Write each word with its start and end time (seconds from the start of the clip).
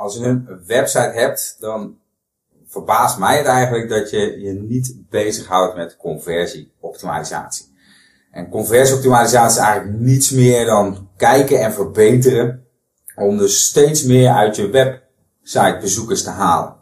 als 0.00 0.16
je 0.16 0.24
een 0.24 0.48
website 0.66 1.12
hebt, 1.14 1.56
dan 1.58 1.96
verbaast 2.66 3.18
mij 3.18 3.36
het 3.36 3.46
eigenlijk 3.46 3.88
dat 3.88 4.10
je 4.10 4.40
je 4.40 4.52
niet 4.52 4.94
bezighoudt 5.10 5.76
met 5.76 5.96
conversieoptimalisatie. 5.96 7.74
En 8.30 8.48
conversieoptimalisatie 8.48 9.58
is 9.58 9.66
eigenlijk 9.66 10.00
niets 10.00 10.30
meer 10.30 10.66
dan 10.66 11.08
kijken 11.16 11.60
en 11.60 11.72
verbeteren 11.72 12.64
om 13.16 13.38
dus 13.38 13.64
steeds 13.64 14.02
meer 14.02 14.30
uit 14.30 14.56
je 14.56 14.70
website 14.70 15.78
bezoekers 15.80 16.22
te 16.22 16.30
halen. 16.30 16.74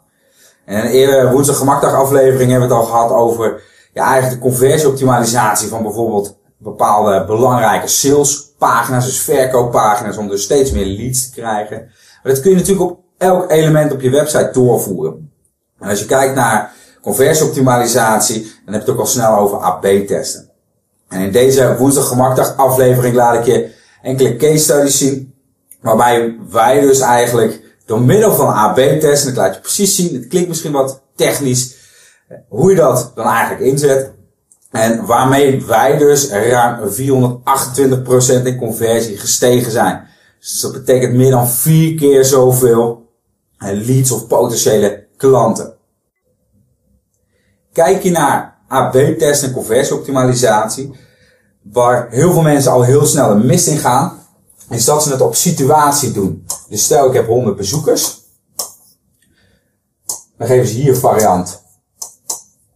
En 0.65 0.77
in 0.77 0.85
een 0.85 0.91
eerdere 0.91 1.31
woensdag 1.31 1.57
gemakdag 1.57 1.93
aflevering 1.93 2.51
hebben 2.51 2.69
we 2.69 2.75
het 2.75 2.83
al 2.83 2.89
gehad 2.89 3.11
over 3.11 3.61
ja, 3.93 4.03
eigenlijk 4.03 4.41
de 4.41 4.49
conversieoptimalisatie 4.49 5.67
van 5.67 5.83
bijvoorbeeld 5.83 6.37
bepaalde 6.57 7.25
belangrijke 7.25 7.87
salespagina's, 7.87 9.05
dus 9.05 9.21
verkooppagina's, 9.21 10.17
om 10.17 10.27
dus 10.27 10.43
steeds 10.43 10.71
meer 10.71 10.85
leads 10.85 11.29
te 11.29 11.35
krijgen. 11.35 11.91
Maar 12.23 12.33
dat 12.33 12.41
kun 12.41 12.51
je 12.51 12.57
natuurlijk 12.57 12.91
op 12.91 12.98
elk 13.19 13.51
element 13.51 13.91
op 13.91 14.01
je 14.01 14.09
website 14.09 14.49
doorvoeren. 14.53 15.31
En 15.79 15.89
als 15.89 15.99
je 15.99 16.05
kijkt 16.05 16.35
naar 16.35 16.71
conversieoptimalisatie, 17.01 18.41
dan 18.41 18.73
heb 18.73 18.73
je 18.73 18.79
het 18.79 18.89
ook 18.89 18.99
al 18.99 19.05
snel 19.05 19.37
over 19.37 19.57
AB-testen. 19.57 20.49
En 21.07 21.21
in 21.21 21.31
deze 21.31 21.75
woensdag 21.77 22.07
gemakdag 22.07 22.57
aflevering 22.57 23.15
laat 23.15 23.35
ik 23.35 23.45
je 23.45 23.71
enkele 24.01 24.35
case 24.35 24.57
studies 24.57 24.97
zien, 24.97 25.33
waarbij 25.81 26.37
wij 26.49 26.79
dus 26.79 26.99
eigenlijk 26.99 27.61
door 27.85 28.01
middel 28.01 28.33
van 28.33 28.53
AB-testen, 28.53 29.29
ik 29.29 29.35
laat 29.35 29.55
je 29.55 29.61
precies 29.61 29.95
zien, 29.95 30.13
het 30.13 30.27
klinkt 30.27 30.49
misschien 30.49 30.71
wat 30.71 31.01
technisch, 31.15 31.75
hoe 32.47 32.69
je 32.69 32.75
dat 32.75 33.11
dan 33.15 33.25
eigenlijk 33.25 33.61
inzet. 33.61 34.11
En 34.71 35.05
waarmee 35.05 35.65
wij 35.65 35.97
dus 35.97 36.29
ruim 36.29 36.89
428% 38.41 38.43
in 38.43 38.57
conversie 38.57 39.17
gestegen 39.17 39.71
zijn. 39.71 40.07
Dus 40.39 40.61
dat 40.61 40.71
betekent 40.71 41.13
meer 41.13 41.31
dan 41.31 41.49
vier 41.49 41.95
keer 41.95 42.25
zoveel 42.25 43.08
leads 43.59 44.11
of 44.11 44.27
potentiële 44.27 45.07
klanten. 45.17 45.77
Kijk 47.71 48.03
je 48.03 48.11
naar 48.11 48.57
AB-test 48.67 49.43
en 49.43 49.51
conversieoptimalisatie, 49.51 50.95
waar 51.61 52.09
heel 52.09 52.31
veel 52.31 52.41
mensen 52.41 52.71
al 52.71 52.83
heel 52.83 53.05
snel 53.05 53.31
een 53.31 53.45
mist 53.45 53.67
in 53.67 53.77
gaan, 53.77 54.19
is 54.69 54.85
dat 54.85 55.03
ze 55.03 55.11
het 55.11 55.21
op 55.21 55.35
situatie 55.35 56.11
doen. 56.11 56.45
Dus 56.69 56.83
stel 56.83 57.07
ik 57.07 57.13
heb 57.13 57.27
100 57.27 57.55
bezoekers, 57.55 58.19
dan 60.37 60.47
geven 60.47 60.67
ze 60.67 60.73
hier 60.73 60.95
variant 60.95 61.63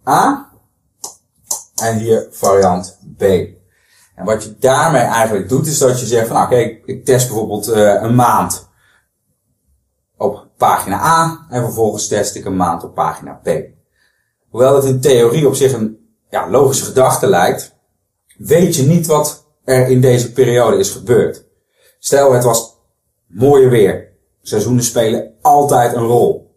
A 0.07 0.51
en 1.75 1.97
hier 1.97 2.27
variant 2.31 2.97
B. 3.17 3.21
En 4.15 4.25
wat 4.25 4.43
je 4.43 4.57
daarmee 4.59 5.01
eigenlijk 5.01 5.49
doet, 5.49 5.67
is 5.67 5.77
dat 5.77 5.99
je 5.99 6.05
zegt 6.05 6.27
van, 6.27 6.43
oké, 6.43 6.55
ik 6.85 7.05
test 7.05 7.27
bijvoorbeeld 7.27 7.67
uh, 7.67 8.01
een 8.01 8.15
maand 8.15 8.67
pagina 10.63 11.01
A 11.01 11.45
en 11.49 11.63
vervolgens 11.63 12.07
test 12.07 12.35
ik 12.35 12.45
een 12.45 12.55
maand 12.55 12.83
op 12.83 12.93
pagina 12.93 13.39
B. 13.43 13.49
Hoewel 14.49 14.75
het 14.75 14.85
in 14.85 15.01
theorie 15.01 15.47
op 15.47 15.55
zich 15.55 15.73
een 15.73 15.97
ja, 16.29 16.49
logische 16.49 16.85
gedachte 16.85 17.27
lijkt, 17.27 17.75
weet 18.37 18.75
je 18.75 18.83
niet 18.83 19.05
wat 19.05 19.45
er 19.63 19.87
in 19.87 20.01
deze 20.01 20.31
periode 20.31 20.77
is 20.77 20.89
gebeurd. 20.89 21.45
Stel, 21.99 22.33
het 22.33 22.43
was 22.43 22.77
mooie 23.27 23.67
weer. 23.67 24.11
Seizoenen 24.41 24.83
spelen 24.83 25.33
altijd 25.41 25.93
een 25.95 26.05
rol. 26.05 26.55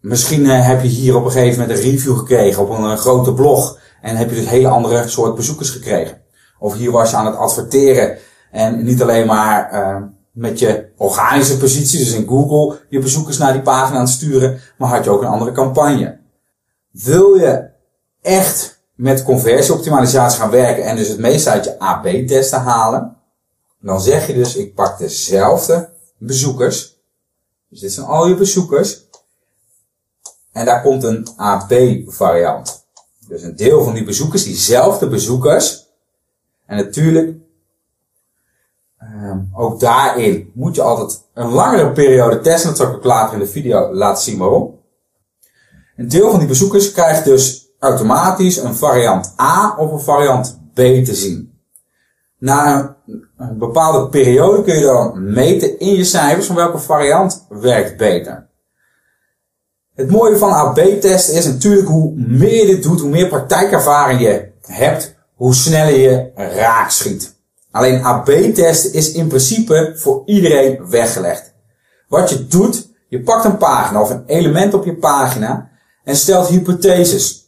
Misschien 0.00 0.44
uh, 0.44 0.66
heb 0.66 0.82
je 0.82 0.88
hier 0.88 1.16
op 1.16 1.24
een 1.24 1.30
gegeven 1.30 1.60
moment 1.60 1.78
een 1.78 1.90
review 1.90 2.18
gekregen 2.18 2.62
op 2.62 2.70
een, 2.70 2.82
een 2.82 2.98
grote 2.98 3.34
blog 3.34 3.78
en 4.00 4.16
heb 4.16 4.28
je 4.28 4.36
dus 4.36 4.48
hele 4.48 4.68
andere 4.68 5.08
soort 5.08 5.34
bezoekers 5.34 5.70
gekregen. 5.70 6.22
Of 6.58 6.74
hier 6.74 6.90
was 6.90 7.10
je 7.10 7.16
aan 7.16 7.26
het 7.26 7.36
adverteren 7.36 8.18
en 8.50 8.84
niet 8.84 9.02
alleen 9.02 9.26
maar 9.26 9.72
uh, 9.72 10.02
met 10.32 10.58
je 10.58 10.88
organische 10.96 11.58
positie, 11.58 11.98
dus 11.98 12.12
in 12.12 12.28
Google, 12.28 12.80
je 12.88 12.98
bezoekers 12.98 13.38
naar 13.38 13.52
die 13.52 13.62
pagina 13.62 13.96
aan 13.96 14.04
het 14.04 14.12
sturen, 14.12 14.60
maar 14.78 14.88
had 14.88 15.04
je 15.04 15.10
ook 15.10 15.22
een 15.22 15.28
andere 15.28 15.52
campagne. 15.52 16.18
Wil 16.90 17.34
je 17.34 17.68
echt 18.20 18.82
met 18.94 19.22
conversieoptimalisatie 19.22 20.40
gaan 20.40 20.50
werken 20.50 20.84
en 20.84 20.96
dus 20.96 21.08
het 21.08 21.18
meeste 21.18 21.50
uit 21.50 21.64
je 21.64 21.78
AB-testen 21.78 22.60
halen, 22.60 23.16
dan 23.80 24.00
zeg 24.00 24.26
je 24.26 24.34
dus, 24.34 24.56
ik 24.56 24.74
pak 24.74 24.98
dezelfde 24.98 25.90
bezoekers. 26.18 27.00
Dus 27.68 27.80
dit 27.80 27.92
zijn 27.92 28.06
al 28.06 28.28
je 28.28 28.34
bezoekers. 28.34 29.06
En 30.52 30.64
daar 30.64 30.82
komt 30.82 31.02
een 31.02 31.28
AB-variant. 31.36 32.86
Dus 33.28 33.42
een 33.42 33.56
deel 33.56 33.84
van 33.84 33.94
die 33.94 34.04
bezoekers, 34.04 34.44
diezelfde 34.44 35.08
bezoekers. 35.08 35.86
En 36.66 36.76
natuurlijk, 36.76 37.36
ook 39.54 39.80
daarin 39.80 40.50
moet 40.54 40.74
je 40.74 40.82
altijd 40.82 41.22
een 41.34 41.48
langere 41.48 41.92
periode 41.92 42.40
testen. 42.40 42.68
Dat 42.68 42.78
zal 42.78 42.88
ik 42.88 42.94
ook 42.94 43.04
later 43.04 43.34
in 43.34 43.38
de 43.38 43.46
video 43.46 43.94
laten 43.94 44.22
zien 44.22 44.38
waarom. 44.38 44.80
Een 45.96 46.08
deel 46.08 46.30
van 46.30 46.38
die 46.38 46.48
bezoekers 46.48 46.92
krijgt 46.92 47.24
dus 47.24 47.68
automatisch 47.78 48.56
een 48.56 48.74
variant 48.74 49.34
A 49.40 49.76
of 49.78 49.92
een 49.92 50.00
variant 50.00 50.60
B 50.72 50.76
te 50.80 51.14
zien. 51.14 51.60
Na 52.38 52.96
een 53.36 53.58
bepaalde 53.58 54.08
periode 54.08 54.62
kun 54.62 54.74
je 54.74 54.84
dan 54.84 55.32
meten 55.32 55.78
in 55.78 55.94
je 55.94 56.04
cijfers 56.04 56.46
van 56.46 56.56
welke 56.56 56.78
variant 56.78 57.46
werkt 57.48 57.96
beter. 57.96 58.50
Het 59.94 60.10
mooie 60.10 60.36
van 60.36 60.50
AB-testen 60.50 61.34
is 61.34 61.46
natuurlijk 61.46 61.88
hoe 61.88 62.12
meer 62.16 62.54
je 62.54 62.66
dit 62.66 62.82
doet, 62.82 63.00
hoe 63.00 63.10
meer 63.10 63.28
praktijkervaring 63.28 64.20
je 64.20 64.52
hebt, 64.60 65.14
hoe 65.34 65.54
sneller 65.54 65.98
je 65.98 66.30
raak 66.34 66.90
schiet. 66.90 67.40
Alleen 67.72 68.02
AB-testen 68.02 68.92
is 68.92 69.12
in 69.12 69.26
principe 69.26 69.92
voor 69.96 70.22
iedereen 70.26 70.90
weggelegd. 70.90 71.54
Wat 72.08 72.30
je 72.30 72.46
doet, 72.46 72.88
je 73.08 73.22
pakt 73.22 73.44
een 73.44 73.56
pagina 73.56 74.00
of 74.00 74.10
een 74.10 74.24
element 74.26 74.74
op 74.74 74.84
je 74.84 74.96
pagina 74.96 75.70
en 76.04 76.16
stelt 76.16 76.48
hypotheses. 76.48 77.40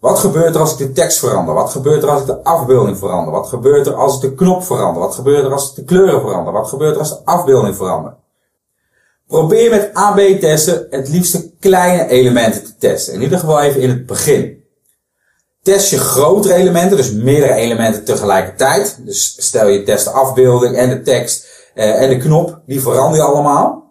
Wat 0.00 0.18
gebeurt 0.18 0.54
er 0.54 0.60
als 0.60 0.72
ik 0.72 0.78
de 0.78 0.92
tekst 0.92 1.18
verander? 1.18 1.54
Wat 1.54 1.70
gebeurt 1.70 2.02
er 2.02 2.10
als 2.10 2.20
ik 2.20 2.26
de 2.26 2.42
afbeelding 2.42 2.98
verander? 2.98 3.32
Wat 3.32 3.48
gebeurt 3.48 3.86
er 3.86 3.94
als 3.94 4.14
ik 4.14 4.20
de 4.20 4.34
knop 4.34 4.64
verander? 4.64 5.02
Wat 5.02 5.14
gebeurt 5.14 5.44
er 5.44 5.52
als 5.52 5.68
ik 5.70 5.74
de 5.74 5.84
kleuren 5.84 6.20
verander? 6.20 6.52
Wat 6.52 6.68
gebeurt 6.68 6.94
er 6.94 7.00
als 7.00 7.10
de 7.10 7.24
afbeelding 7.24 7.76
verander? 7.76 8.16
Probeer 9.26 9.70
met 9.70 9.90
AB-testen 9.92 10.86
het 10.90 11.08
liefste 11.08 11.50
kleine 11.60 12.08
elementen 12.08 12.64
te 12.64 12.76
testen. 12.76 13.14
In 13.14 13.22
ieder 13.22 13.38
geval 13.38 13.60
even 13.60 13.80
in 13.80 13.88
het 13.88 14.06
begin. 14.06 14.63
Test 15.64 15.90
je 15.90 15.98
grotere 15.98 16.54
elementen, 16.54 16.96
dus 16.96 17.12
meerdere 17.12 17.54
elementen 17.54 18.04
tegelijkertijd. 18.04 18.98
Dus 19.04 19.46
stel 19.46 19.68
je 19.68 19.82
test 19.82 20.04
de 20.04 20.10
afbeelding 20.10 20.76
en 20.76 20.88
de 20.88 21.02
tekst 21.02 21.46
eh, 21.74 22.02
en 22.02 22.08
de 22.08 22.16
knop, 22.16 22.60
die 22.66 22.80
verander 22.80 23.18
je 23.18 23.26
allemaal. 23.26 23.84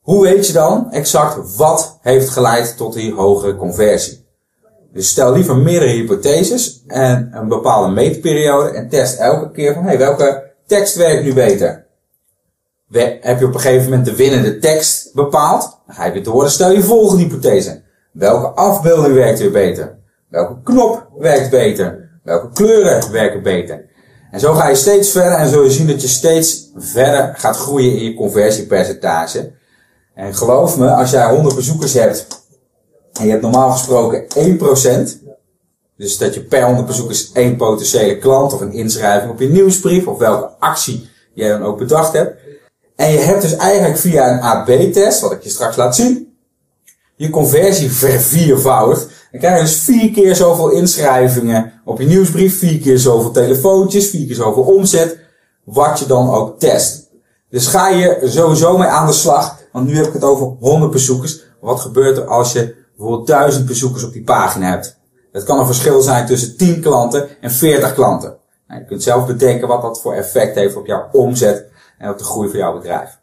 Hoe 0.00 0.22
weet 0.22 0.46
je 0.46 0.52
dan 0.52 0.90
exact 0.90 1.56
wat 1.56 1.98
heeft 2.02 2.28
geleid 2.28 2.76
tot 2.76 2.94
die 2.94 3.14
hogere 3.14 3.56
conversie? 3.56 4.26
Dus 4.92 5.08
stel 5.08 5.32
liever 5.32 5.56
meerdere 5.56 5.90
hypotheses 5.90 6.82
en 6.86 7.30
een 7.32 7.48
bepaalde 7.48 7.92
meetperiode 7.92 8.70
en 8.70 8.88
test 8.88 9.18
elke 9.18 9.50
keer 9.50 9.74
van, 9.74 9.84
hey, 9.84 9.98
welke 9.98 10.52
tekst 10.66 10.94
werkt 10.94 11.24
nu 11.24 11.34
beter? 11.34 11.86
heb 13.20 13.38
je 13.38 13.46
op 13.46 13.54
een 13.54 13.60
gegeven 13.60 13.84
moment 13.84 14.04
de 14.04 14.16
winnende 14.16 14.58
tekst 14.58 15.14
bepaald, 15.14 15.78
dan 15.86 15.94
ga 15.94 16.04
je 16.04 16.12
weer 16.12 16.24
door 16.24 16.50
stel 16.50 16.70
je 16.70 16.82
volgende 16.82 17.22
hypothese. 17.22 17.82
Welke 18.12 18.46
afbeelding 18.46 19.14
werkt 19.14 19.38
weer 19.38 19.50
beter? 19.50 19.97
Welke 20.28 20.56
knop 20.62 21.08
werkt 21.18 21.50
beter? 21.50 22.20
Welke 22.22 22.48
kleuren 22.52 23.12
werken 23.12 23.42
beter? 23.42 23.86
En 24.30 24.40
zo 24.40 24.54
ga 24.54 24.68
je 24.68 24.74
steeds 24.74 25.10
verder 25.10 25.38
en 25.38 25.48
zul 25.48 25.62
je 25.62 25.70
zien 25.70 25.86
dat 25.86 26.02
je 26.02 26.08
steeds 26.08 26.70
verder 26.76 27.34
gaat 27.36 27.56
groeien 27.56 27.92
in 27.92 28.04
je 28.04 28.14
conversiepercentage. 28.14 29.52
En 30.14 30.34
geloof 30.34 30.78
me, 30.78 30.90
als 30.90 31.10
jij 31.10 31.30
100 31.30 31.54
bezoekers 31.54 31.94
hebt 31.94 32.26
en 33.12 33.24
je 33.24 33.30
hebt 33.30 33.42
normaal 33.42 33.70
gesproken 33.70 34.24
1%, 35.18 35.26
dus 35.96 36.18
dat 36.18 36.34
je 36.34 36.44
per 36.44 36.64
100 36.64 36.86
bezoekers 36.86 37.32
één 37.32 37.56
potentiële 37.56 38.18
klant 38.18 38.52
of 38.52 38.60
een 38.60 38.72
inschrijving 38.72 39.30
op 39.30 39.40
je 39.40 39.48
nieuwsbrief 39.48 40.06
of 40.06 40.18
welke 40.18 40.50
actie 40.58 41.08
jij 41.34 41.48
dan 41.48 41.62
ook 41.62 41.78
bedacht 41.78 42.12
hebt, 42.12 42.36
en 42.96 43.10
je 43.10 43.18
hebt 43.18 43.42
dus 43.42 43.56
eigenlijk 43.56 43.98
via 43.98 44.32
een 44.32 44.40
AB-test, 44.40 45.20
wat 45.20 45.32
ik 45.32 45.42
je 45.42 45.48
straks 45.48 45.76
laat 45.76 45.96
zien, 45.96 46.36
je 47.16 47.30
conversie 47.30 47.90
verviervoudigd. 47.90 49.17
Dan 49.30 49.40
krijg 49.40 49.56
je 49.56 49.64
dus 49.64 49.76
vier 49.76 50.10
keer 50.10 50.36
zoveel 50.36 50.70
inschrijvingen 50.70 51.72
op 51.84 52.00
je 52.00 52.06
nieuwsbrief, 52.06 52.58
vier 52.58 52.78
keer 52.78 52.98
zoveel 52.98 53.30
telefoontjes, 53.30 54.10
vier 54.10 54.26
keer 54.26 54.34
zoveel 54.34 54.62
omzet, 54.62 55.18
wat 55.64 55.98
je 55.98 56.06
dan 56.06 56.30
ook 56.30 56.58
test. 56.58 57.10
Dus 57.50 57.66
ga 57.66 57.88
je 57.88 58.20
sowieso 58.24 58.78
mee 58.78 58.88
aan 58.88 59.06
de 59.06 59.12
slag, 59.12 59.58
want 59.72 59.86
nu 59.86 59.96
heb 59.96 60.06
ik 60.06 60.12
het 60.12 60.24
over 60.24 60.46
100 60.46 60.92
bezoekers. 60.92 61.42
Wat 61.60 61.80
gebeurt 61.80 62.16
er 62.16 62.26
als 62.26 62.52
je 62.52 62.74
bijvoorbeeld 62.96 63.26
1000 63.26 63.66
bezoekers 63.66 64.04
op 64.04 64.12
die 64.12 64.24
pagina 64.24 64.70
hebt? 64.70 64.98
Het 65.32 65.44
kan 65.44 65.58
een 65.58 65.66
verschil 65.66 66.00
zijn 66.00 66.26
tussen 66.26 66.56
10 66.56 66.80
klanten 66.80 67.28
en 67.40 67.50
40 67.50 67.94
klanten. 67.94 68.36
Nou, 68.68 68.80
je 68.80 68.86
kunt 68.86 69.02
zelf 69.02 69.26
bedenken 69.26 69.68
wat 69.68 69.82
dat 69.82 70.00
voor 70.00 70.14
effect 70.14 70.54
heeft 70.54 70.76
op 70.76 70.86
jouw 70.86 71.08
omzet 71.12 71.66
en 71.98 72.10
op 72.10 72.18
de 72.18 72.24
groei 72.24 72.48
van 72.48 72.58
jouw 72.58 72.72
bedrijf. 72.72 73.18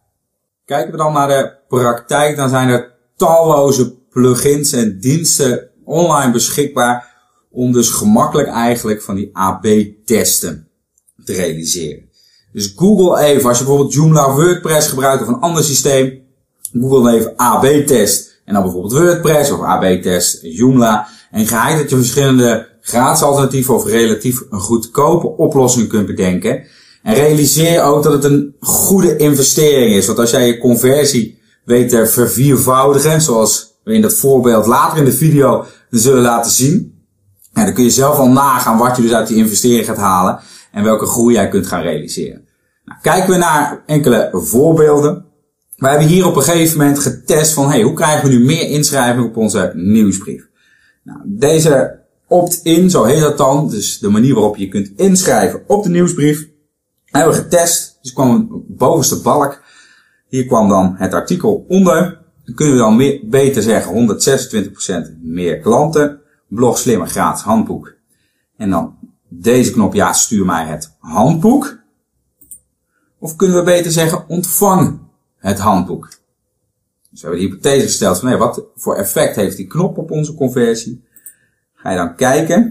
Kijken 0.65 0.91
we 0.91 0.97
dan 0.97 1.13
naar 1.13 1.27
de 1.27 1.57
praktijk, 1.67 2.37
dan 2.37 2.49
zijn 2.49 2.69
er 2.69 2.93
talloze 3.15 3.93
plugins 4.09 4.71
en 4.71 4.99
diensten 4.99 5.69
online 5.85 6.31
beschikbaar 6.31 7.13
om 7.51 7.71
dus 7.71 7.89
gemakkelijk 7.89 8.47
eigenlijk 8.47 9.01
van 9.01 9.15
die 9.15 9.29
AB-testen 9.33 10.67
te 11.23 11.33
realiseren. 11.33 12.09
Dus 12.53 12.73
Google 12.75 13.19
even, 13.23 13.49
als 13.49 13.57
je 13.57 13.63
bijvoorbeeld 13.63 13.93
Joomla 13.93 14.35
WordPress 14.35 14.87
gebruikt 14.87 15.21
of 15.21 15.27
een 15.27 15.39
ander 15.39 15.63
systeem, 15.63 16.23
Google 16.73 17.15
even 17.15 17.33
AB-test 17.35 18.41
en 18.45 18.53
dan 18.53 18.63
bijvoorbeeld 18.63 18.93
WordPress 18.93 19.51
of 19.51 19.61
AB-test 19.61 20.39
Joomla. 20.41 21.07
En 21.31 21.47
ga 21.47 21.77
dat 21.77 21.89
je 21.89 21.95
verschillende 21.95 22.67
gratis 22.81 23.23
alternatieven 23.23 23.75
of 23.75 23.85
relatief 23.85 24.41
goedkope 24.49 25.27
oplossingen 25.27 25.87
kunt 25.87 26.05
bedenken. 26.05 26.63
En 27.03 27.13
realiseer 27.13 27.83
ook 27.83 28.03
dat 28.03 28.13
het 28.13 28.23
een 28.23 28.55
goede 28.59 29.15
investering 29.15 29.95
is. 29.95 30.05
Want 30.05 30.19
als 30.19 30.31
jij 30.31 30.47
je 30.47 30.57
conversie 30.57 31.39
weet 31.63 31.89
te 31.89 32.07
verviervoudigen, 32.07 33.21
zoals 33.21 33.74
in 33.93 34.01
dat 34.01 34.13
voorbeeld 34.13 34.65
later 34.65 34.97
in 34.97 35.05
de 35.05 35.11
video 35.11 35.65
zullen 35.89 36.21
laten 36.21 36.51
zien. 36.51 37.03
dan 37.53 37.73
kun 37.73 37.83
je 37.83 37.89
zelf 37.89 38.17
al 38.17 38.29
nagaan 38.29 38.77
wat 38.77 38.95
je 38.95 39.01
dus 39.01 39.13
uit 39.13 39.27
die 39.27 39.37
investering 39.37 39.85
gaat 39.85 39.97
halen 39.97 40.39
en 40.71 40.83
welke 40.83 41.05
groei 41.05 41.33
jij 41.33 41.49
kunt 41.49 41.67
gaan 41.67 41.81
realiseren. 41.81 42.45
Nou, 42.85 42.99
kijken 43.01 43.29
we 43.29 43.37
naar 43.37 43.83
enkele 43.85 44.29
voorbeelden. 44.33 45.25
We 45.75 45.87
hebben 45.87 46.07
hier 46.07 46.25
op 46.25 46.35
een 46.35 46.43
gegeven 46.43 46.77
moment 46.77 46.99
getest 46.99 47.53
van 47.53 47.69
hey, 47.69 47.81
hoe 47.81 47.93
krijgen 47.93 48.29
we 48.29 48.35
nu 48.35 48.45
meer 48.45 48.69
inschrijving 48.69 49.25
op 49.25 49.37
onze 49.37 49.71
nieuwsbrief. 49.75 50.47
Nou, 51.03 51.19
deze 51.25 51.99
opt-in, 52.27 52.89
zo 52.89 53.03
heet 53.03 53.21
dat 53.21 53.37
dan, 53.37 53.69
dus 53.69 53.99
de 53.99 54.09
manier 54.09 54.33
waarop 54.33 54.57
je 54.57 54.67
kunt 54.67 54.91
inschrijven 54.95 55.63
op 55.67 55.83
de 55.83 55.89
nieuwsbrief, 55.89 56.47
hebben 57.05 57.33
we 57.33 57.41
getest. 57.41 57.99
Dus 58.01 58.13
kwam 58.13 58.29
een 58.29 58.65
bovenste 58.67 59.21
balk. 59.21 59.61
Hier 60.27 60.45
kwam 60.45 60.69
dan 60.69 60.95
het 60.97 61.13
artikel 61.13 61.65
onder. 61.67 62.24
Dan 62.45 62.55
kunnen 62.55 62.73
we 62.73 62.79
dan 62.79 63.29
beter 63.29 63.61
zeggen 63.61 64.19
126% 65.17 65.21
meer 65.21 65.59
klanten. 65.59 66.21
Blog 66.47 66.77
slimmer 66.77 67.07
gratis 67.07 67.43
handboek. 67.43 67.93
En 68.57 68.69
dan 68.69 68.97
deze 69.27 69.71
knop, 69.71 69.93
ja, 69.93 70.13
stuur 70.13 70.45
mij 70.45 70.65
het 70.65 70.95
handboek. 70.99 71.77
Of 73.19 73.35
kunnen 73.35 73.57
we 73.57 73.63
beter 73.63 73.91
zeggen, 73.91 74.29
ontvang 74.29 74.99
het 75.37 75.59
handboek. 75.59 76.09
Dus 77.11 77.21
we 77.21 77.27
hebben 77.27 77.39
de 77.39 77.51
hypothese 77.51 77.85
gesteld 77.85 78.19
van, 78.19 78.27
hey, 78.27 78.37
wat 78.37 78.65
voor 78.75 78.95
effect 78.95 79.35
heeft 79.35 79.57
die 79.57 79.67
knop 79.67 79.97
op 79.97 80.11
onze 80.11 80.33
conversie? 80.33 81.03
Ga 81.73 81.89
je 81.89 81.97
dan 81.97 82.15
kijken, 82.15 82.63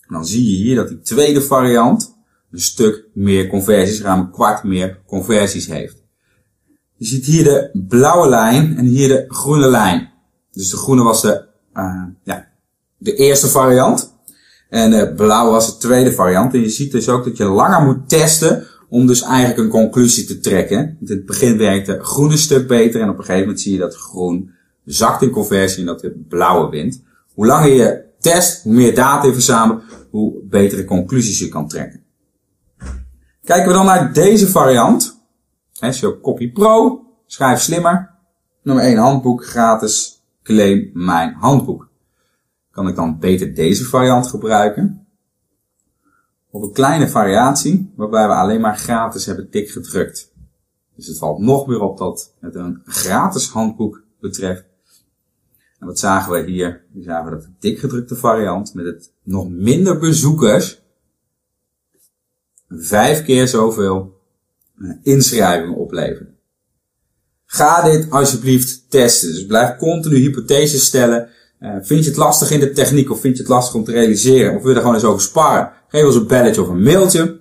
en 0.00 0.14
dan 0.14 0.26
zie 0.26 0.50
je 0.50 0.56
hier 0.56 0.76
dat 0.76 0.88
die 0.88 1.00
tweede 1.00 1.42
variant 1.42 2.16
een 2.50 2.60
stuk 2.60 3.04
meer 3.14 3.48
conversies, 3.48 4.00
ruim 4.02 4.20
een 4.20 4.30
kwart 4.30 4.62
meer 4.62 5.00
conversies 5.06 5.66
heeft. 5.66 6.01
Je 7.02 7.08
ziet 7.08 7.24
hier 7.24 7.44
de 7.44 7.70
blauwe 7.88 8.28
lijn 8.28 8.76
en 8.76 8.84
hier 8.84 9.08
de 9.08 9.24
groene 9.28 9.68
lijn. 9.68 10.10
Dus 10.52 10.70
de 10.70 10.76
groene 10.76 11.02
was 11.02 11.22
de, 11.22 11.44
uh, 11.74 12.02
ja, 12.22 12.48
de 12.98 13.14
eerste 13.14 13.48
variant. 13.48 14.12
En 14.68 14.90
de 14.90 15.12
blauwe 15.16 15.50
was 15.50 15.72
de 15.72 15.86
tweede 15.86 16.12
variant. 16.12 16.54
En 16.54 16.60
je 16.60 16.68
ziet 16.68 16.92
dus 16.92 17.08
ook 17.08 17.24
dat 17.24 17.36
je 17.36 17.44
langer 17.44 17.82
moet 17.82 18.08
testen 18.08 18.66
om 18.88 19.06
dus 19.06 19.22
eigenlijk 19.22 19.58
een 19.58 19.68
conclusie 19.68 20.24
te 20.24 20.40
trekken. 20.40 20.96
Want 20.98 21.10
in 21.10 21.16
het 21.16 21.26
begin 21.26 21.58
werkt 21.58 21.86
de 21.86 21.98
groene 22.02 22.36
stuk 22.36 22.68
beter 22.68 23.00
en 23.00 23.08
op 23.08 23.18
een 23.18 23.24
gegeven 23.24 23.40
moment 23.40 23.60
zie 23.60 23.72
je 23.72 23.78
dat 23.78 23.96
groen 23.96 24.50
zakt 24.84 25.22
in 25.22 25.30
conversie 25.30 25.80
en 25.80 25.86
dat 25.86 26.00
de 26.00 26.24
blauwe 26.28 26.70
wint. 26.70 27.02
Hoe 27.34 27.46
langer 27.46 27.72
je 27.72 28.04
test, 28.20 28.62
hoe 28.62 28.72
meer 28.72 28.94
data 28.94 29.26
je 29.26 29.32
verzamelt, 29.32 29.82
hoe 30.10 30.34
betere 30.44 30.84
conclusies 30.84 31.38
je 31.38 31.48
kan 31.48 31.68
trekken. 31.68 32.00
Kijken 33.44 33.66
we 33.66 33.72
dan 33.72 33.86
naar 33.86 34.12
deze 34.12 34.48
variant. 34.48 35.20
SEO 35.72 36.20
Copy 36.20 36.52
Pro, 36.52 37.06
schrijf 37.26 37.60
slimmer. 37.60 38.10
Nummer 38.62 38.84
1 38.84 38.96
handboek, 38.96 39.44
gratis, 39.44 40.22
claim 40.42 40.90
mijn 40.94 41.34
handboek. 41.34 41.88
Kan 42.70 42.88
ik 42.88 42.94
dan 42.94 43.18
beter 43.18 43.54
deze 43.54 43.84
variant 43.84 44.26
gebruiken? 44.26 45.06
Op 46.50 46.62
een 46.62 46.72
kleine 46.72 47.08
variatie, 47.08 47.92
waarbij 47.96 48.26
we 48.26 48.34
alleen 48.34 48.60
maar 48.60 48.78
gratis 48.78 49.26
hebben 49.26 49.50
dik 49.50 49.70
gedrukt. 49.70 50.32
Dus 50.96 51.06
het 51.06 51.18
valt 51.18 51.38
nog 51.38 51.66
meer 51.66 51.80
op 51.80 51.98
dat 51.98 52.34
het 52.40 52.54
een 52.54 52.82
gratis 52.84 53.48
handboek 53.48 54.02
betreft. 54.20 54.64
En 55.78 55.86
wat 55.86 55.98
zagen 55.98 56.32
we 56.32 56.50
hier? 56.50 56.84
Hier 56.92 57.02
zagen 57.02 57.24
we 57.24 57.30
dat 57.30 57.42
de 57.42 57.52
dik 57.58 57.78
gedrukte 57.78 58.16
variant 58.16 58.74
met 58.74 58.84
het 58.84 59.12
nog 59.22 59.48
minder 59.48 59.98
bezoekers 59.98 60.82
vijf 62.68 63.24
keer 63.24 63.48
zoveel 63.48 64.20
inschrijvingen 65.02 65.76
opleveren. 65.76 66.32
Ga 67.46 67.82
dit 67.82 68.10
alsjeblieft 68.10 68.90
testen. 68.90 69.28
Dus 69.28 69.46
blijf 69.46 69.76
continu 69.76 70.16
hypotheses 70.16 70.84
stellen. 70.84 71.28
Uh, 71.60 71.74
vind 71.80 72.04
je 72.04 72.10
het 72.10 72.18
lastig 72.18 72.50
in 72.50 72.60
de 72.60 72.72
techniek 72.72 73.10
of 73.10 73.20
vind 73.20 73.36
je 73.36 73.42
het 73.42 73.50
lastig 73.50 73.74
om 73.74 73.84
te 73.84 73.92
realiseren? 73.92 74.54
Of 74.54 74.60
wil 74.60 74.70
je 74.70 74.74
er 74.76 74.80
gewoon 74.80 74.96
eens 74.96 75.04
over 75.04 75.20
sparen? 75.20 75.72
Geef 75.88 76.04
ons 76.04 76.14
een 76.14 76.26
belletje 76.26 76.62
of 76.62 76.68
een 76.68 76.82
mailtje. 76.82 77.40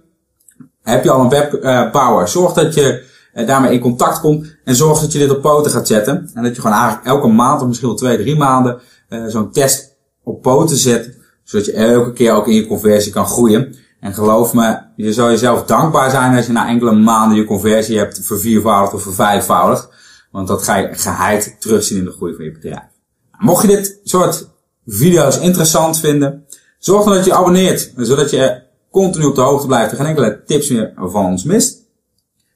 Heb 0.81 1.03
je 1.03 1.11
al 1.11 1.21
een 1.21 1.29
webpower? 1.29 2.21
Uh, 2.21 2.27
zorg 2.27 2.53
dat 2.53 2.73
je 2.73 3.03
uh, 3.33 3.47
daarmee 3.47 3.73
in 3.73 3.79
contact 3.79 4.19
komt 4.19 4.55
en 4.63 4.75
zorg 4.75 4.99
dat 4.99 5.11
je 5.11 5.19
dit 5.19 5.29
op 5.29 5.41
poten 5.41 5.71
gaat 5.71 5.87
zetten. 5.87 6.29
En 6.33 6.43
dat 6.43 6.55
je 6.55 6.61
gewoon 6.61 6.77
eigenlijk 6.77 7.07
elke 7.07 7.27
maand 7.27 7.61
of 7.61 7.67
misschien 7.67 7.87
wel 7.87 7.97
twee, 7.97 8.17
drie 8.17 8.35
maanden 8.35 8.79
zo'n 9.27 9.51
test 9.51 9.95
op 10.23 10.41
poten 10.41 10.77
zet. 10.77 11.17
Zodat 11.43 11.65
je 11.65 11.73
elke 11.73 12.13
keer 12.13 12.33
ook 12.33 12.47
in 12.47 12.53
je 12.53 12.67
conversie 12.67 13.11
kan 13.11 13.25
groeien. 13.25 13.75
En 14.01 14.13
geloof 14.13 14.53
me, 14.53 14.79
je 14.95 15.13
zal 15.13 15.29
jezelf 15.29 15.63
dankbaar 15.65 16.09
zijn 16.09 16.35
als 16.35 16.45
je 16.45 16.51
na 16.51 16.67
enkele 16.67 16.91
maanden 16.91 17.37
je 17.37 17.45
conversie 17.45 17.97
hebt 17.97 18.19
verviervoudigd 18.23 18.93
of 18.93 19.01
vervijfvoudigd. 19.01 19.89
Want 20.31 20.47
dat 20.47 20.63
ga 20.63 20.75
je 20.75 20.89
geheid 20.91 21.55
terugzien 21.59 21.97
in 21.97 22.05
de 22.05 22.11
groei 22.11 22.35
van 22.35 22.45
je 22.45 22.51
bedrijf. 22.51 22.89
Mocht 23.37 23.61
je 23.61 23.67
dit 23.67 23.99
soort 24.03 24.49
video's 24.85 25.37
interessant 25.37 25.99
vinden, 25.99 26.45
zorg 26.79 27.03
dan 27.03 27.13
dat 27.13 27.25
je 27.25 27.33
abonneert. 27.33 27.93
Zodat 27.95 28.29
je 28.29 28.61
continu 28.91 29.25
op 29.25 29.35
de 29.35 29.41
hoogte 29.41 29.67
blijft 29.67 29.91
en 29.91 29.97
geen 29.97 30.05
enkele 30.05 30.43
tips 30.45 30.69
meer 30.69 30.93
van 30.95 31.25
ons 31.25 31.43
mist. 31.43 31.79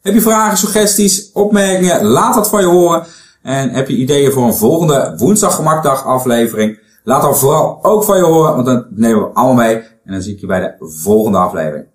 Heb 0.02 0.14
je 0.14 0.22
vragen, 0.22 0.58
suggesties, 0.58 1.32
opmerkingen? 1.32 2.04
Laat 2.04 2.34
dat 2.36 2.50
van 2.50 2.62
je 2.62 2.68
horen. 2.68 3.06
En 3.42 3.70
heb 3.70 3.90
je 3.90 3.96
ideeën 3.96 4.32
voor 4.32 4.46
een 4.46 4.54
volgende 4.54 5.14
woensdag 5.18 5.56
gemakdag 5.56 6.06
aflevering? 6.06 6.80
Laat 7.04 7.22
dat 7.22 7.40
vooral 7.40 7.80
ook 7.84 8.04
van 8.04 8.18
je 8.18 8.24
horen, 8.24 8.54
want 8.54 8.66
dan 8.66 8.86
nemen 8.90 9.22
we 9.22 9.34
allemaal 9.34 9.66
mee. 9.66 9.84
En 10.06 10.12
dan 10.12 10.22
zie 10.22 10.34
ik 10.34 10.40
je 10.40 10.48
bij 10.48 10.60
de 10.60 10.86
volgende 10.86 11.38
aflevering. 11.38 11.88